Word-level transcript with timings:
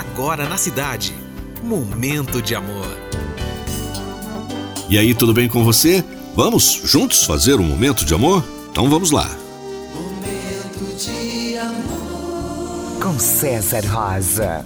agora 0.00 0.48
na 0.48 0.56
cidade. 0.56 1.14
Momento 1.62 2.40
de 2.40 2.54
amor. 2.54 2.96
E 4.88 4.98
aí, 4.98 5.14
tudo 5.14 5.34
bem 5.34 5.48
com 5.48 5.62
você? 5.62 6.04
Vamos 6.34 6.80
juntos 6.84 7.24
fazer 7.24 7.60
um 7.60 7.62
momento 7.62 8.04
de 8.04 8.14
amor? 8.14 8.42
Então 8.70 8.88
vamos 8.88 9.10
lá. 9.10 9.28
Momento 9.94 10.96
de 10.96 11.56
amor. 11.58 13.00
Com 13.02 13.18
César 13.18 13.84
Rosa. 13.86 14.64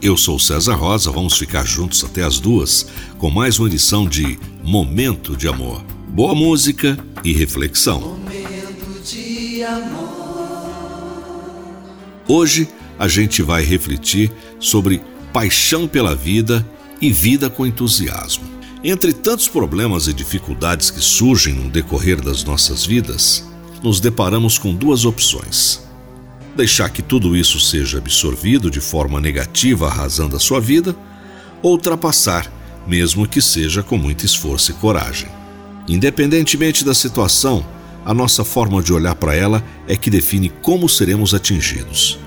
Eu 0.00 0.16
sou 0.16 0.38
César 0.38 0.74
Rosa, 0.74 1.10
vamos 1.10 1.36
ficar 1.36 1.66
juntos 1.66 2.02
até 2.04 2.22
as 2.22 2.38
duas 2.38 2.86
com 3.18 3.28
mais 3.28 3.58
uma 3.58 3.68
edição 3.68 4.08
de 4.08 4.38
Momento 4.62 5.36
de 5.36 5.46
Amor. 5.46 5.82
Boa 6.08 6.34
música 6.34 6.96
e 7.22 7.32
reflexão. 7.32 8.00
Momento 8.00 9.02
de 9.04 9.62
amor. 9.62 10.10
Hoje 12.26 12.68
a 13.00 13.08
gente 13.08 13.42
vai 13.42 13.64
refletir 13.64 14.30
sobre 14.60 15.02
paixão 15.32 15.88
pela 15.88 16.14
vida 16.14 16.66
e 17.00 17.10
vida 17.10 17.48
com 17.48 17.66
entusiasmo. 17.66 18.44
Entre 18.84 19.14
tantos 19.14 19.48
problemas 19.48 20.06
e 20.06 20.12
dificuldades 20.12 20.90
que 20.90 21.00
surgem 21.00 21.54
no 21.54 21.70
decorrer 21.70 22.20
das 22.20 22.44
nossas 22.44 22.84
vidas, 22.84 23.42
nos 23.82 24.00
deparamos 24.00 24.58
com 24.58 24.74
duas 24.74 25.06
opções: 25.06 25.80
deixar 26.54 26.90
que 26.90 27.00
tudo 27.00 27.34
isso 27.34 27.58
seja 27.58 27.96
absorvido 27.96 28.70
de 28.70 28.80
forma 28.80 29.18
negativa, 29.18 29.86
arrasando 29.86 30.36
a 30.36 30.40
sua 30.40 30.60
vida, 30.60 30.94
ou 31.62 31.72
ultrapassar, 31.72 32.52
mesmo 32.86 33.26
que 33.26 33.40
seja 33.40 33.82
com 33.82 33.96
muito 33.96 34.26
esforço 34.26 34.72
e 34.72 34.74
coragem. 34.74 35.30
Independentemente 35.88 36.84
da 36.84 36.92
situação, 36.92 37.64
a 38.04 38.12
nossa 38.12 38.44
forma 38.44 38.82
de 38.82 38.92
olhar 38.92 39.14
para 39.14 39.34
ela 39.34 39.64
é 39.88 39.96
que 39.96 40.10
define 40.10 40.50
como 40.50 40.86
seremos 40.86 41.32
atingidos 41.32 42.18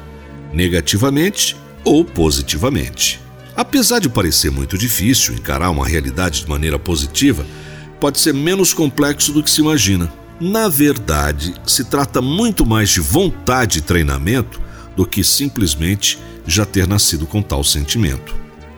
negativamente 0.53 1.55
ou 1.83 2.05
positivamente. 2.05 3.19
Apesar 3.55 3.99
de 3.99 4.09
parecer 4.09 4.51
muito 4.51 4.77
difícil 4.77 5.33
encarar 5.33 5.69
uma 5.69 5.87
realidade 5.87 6.41
de 6.41 6.49
maneira 6.49 6.79
positiva, 6.79 7.45
pode 7.99 8.19
ser 8.19 8.33
menos 8.33 8.73
complexo 8.73 9.31
do 9.31 9.43
que 9.43 9.51
se 9.51 9.61
imagina. 9.61 10.11
Na 10.39 10.67
verdade, 10.67 11.53
se 11.65 11.83
trata 11.83 12.21
muito 12.21 12.65
mais 12.65 12.89
de 12.89 12.99
vontade 12.99 13.79
e 13.79 13.81
treinamento 13.81 14.61
do 14.95 15.05
que 15.05 15.23
simplesmente 15.23 16.19
já 16.45 16.65
ter 16.65 16.87
nascido 16.87 17.25
com 17.25 17.41
tal 17.41 17.63
sentimento. 17.63 18.35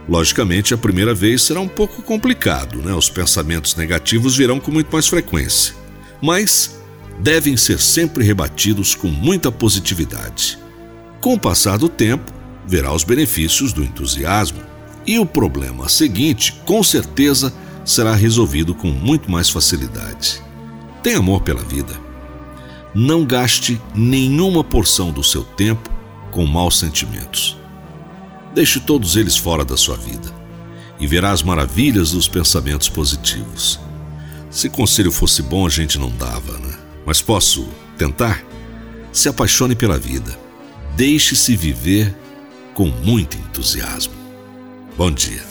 Logicamente, 0.08 0.74
a 0.74 0.78
primeira 0.78 1.14
vez 1.14 1.42
será 1.42 1.60
um 1.60 1.68
pouco 1.68 2.02
complicado, 2.04 2.78
né? 2.80 2.94
Os 2.94 3.10
pensamentos 3.10 3.76
negativos 3.76 4.38
virão 4.38 4.60
com 4.60 4.72
muito 4.72 4.92
mais 4.92 5.08
frequência. 5.08 5.74
Mas 6.22 6.78
devem 7.20 7.58
ser 7.58 7.80
sempre 7.80 8.24
rebatidos 8.24 8.94
com 8.94 9.08
muita 9.08 9.52
positividade. 9.52 10.60
Com 11.26 11.34
o 11.34 11.40
passar 11.40 11.80
do 11.80 11.90
tempo, 11.90 12.32
verá 12.68 12.94
os 12.94 13.04
benefícios 13.04 13.74
do 13.74 13.84
entusiasmo 13.84 14.62
e 15.08 15.18
o 15.18 15.26
problema 15.26 15.90
seguinte, 15.90 16.54
com 16.64 16.84
certeza, 16.84 17.52
será 17.84 18.14
resolvido 18.14 18.76
com 18.76 18.90
muito 18.90 19.32
mais 19.32 19.50
facilidade. 19.50 20.40
Tenha 21.02 21.18
amor 21.18 21.42
pela 21.42 21.64
vida. 21.64 22.00
Não 22.94 23.26
gaste 23.26 23.82
nenhuma 23.96 24.64
porção 24.64 25.12
do 25.12 25.24
seu 25.24 25.44
tempo 25.44 25.90
com 26.30 26.46
maus 26.46 26.78
sentimentos. 26.78 27.58
Deixe 28.54 28.80
todos 28.80 29.16
eles 29.16 29.36
fora 29.36 29.66
da 29.66 29.76
sua 29.76 29.98
vida 29.98 30.32
e 31.00 31.08
verá 31.08 31.32
as 31.32 31.42
maravilhas 31.42 32.12
dos 32.12 32.28
pensamentos 32.28 32.88
positivos. 32.88 33.80
Se 34.52 34.70
conselho 34.70 35.12
fosse 35.12 35.42
bom, 35.42 35.66
a 35.66 35.72
gente 35.72 35.98
não 35.98 36.12
dava, 36.12 36.60
né? 36.60 36.78
Mas 37.04 37.20
posso 37.20 37.68
tentar? 37.98 38.44
Se 39.12 39.28
apaixone 39.28 39.76
pela 39.76 39.98
vida 39.98 40.45
Deixe-se 40.96 41.58
viver 41.58 42.16
com 42.74 42.86
muito 42.88 43.38
entusiasmo. 43.38 44.14
Bom 44.98 45.12
dia. 45.12 45.44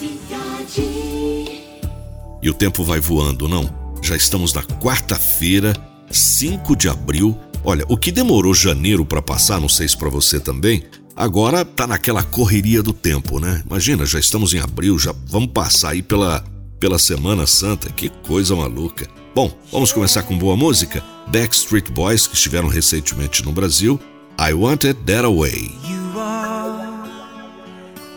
E 2.42 2.48
o 2.48 2.54
tempo 2.54 2.82
vai 2.82 2.98
voando, 2.98 3.46
não? 3.46 3.68
Já 4.02 4.16
estamos 4.16 4.54
na 4.54 4.62
quarta-feira, 4.62 5.74
5 6.10 6.74
de 6.74 6.88
abril. 6.88 7.38
Olha, 7.62 7.84
o 7.88 7.96
que 7.96 8.10
demorou 8.10 8.54
janeiro 8.54 9.04
para 9.04 9.20
passar, 9.20 9.60
não 9.60 9.68
sei 9.68 9.86
se 9.86 9.96
para 9.96 10.08
você 10.08 10.40
também, 10.40 10.82
agora 11.14 11.62
tá 11.62 11.86
naquela 11.86 12.22
correria 12.22 12.82
do 12.82 12.94
tempo, 12.94 13.38
né? 13.38 13.62
Imagina, 13.66 14.06
já 14.06 14.18
estamos 14.18 14.54
em 14.54 14.60
abril, 14.60 14.98
já 14.98 15.14
vamos 15.26 15.50
passar 15.52 15.90
aí 15.90 16.02
pela 16.02 16.42
pela 16.80 16.98
Semana 16.98 17.46
Santa, 17.46 17.90
que 17.90 18.10
coisa 18.10 18.54
maluca. 18.54 19.08
Bom, 19.34 19.50
vamos 19.72 19.90
começar 19.90 20.22
com 20.22 20.36
boa 20.36 20.54
música. 20.54 21.02
Backstreet 21.28 21.90
Boys, 21.90 22.26
que 22.26 22.34
estiveram 22.34 22.68
recentemente 22.68 23.42
no 23.42 23.52
Brasil, 23.52 23.98
I 24.38 24.52
wanted 24.52 25.06
that 25.06 25.24
away. 25.24 25.70
You 25.82 26.18
are 26.18 27.08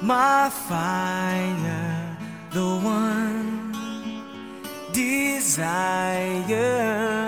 my 0.02 0.50
fire, 0.50 2.18
the 2.52 2.80
one 2.84 3.72
desire. 4.94 6.56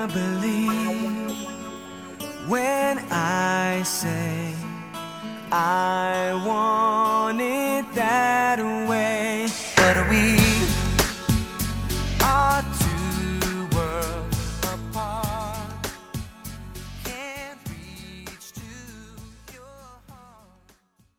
Believe 0.08 1.32
when 2.48 3.00
I 3.12 3.84
say 3.84 4.56
I 5.52 6.34
want 6.46 7.42
it 7.42 7.94
that 7.94 8.60
way. 8.90 9.20